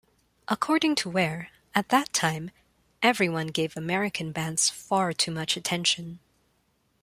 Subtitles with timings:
[0.47, 2.49] According to Weir, at that time,
[3.03, 6.17] "everybody gave American bands far too much attention".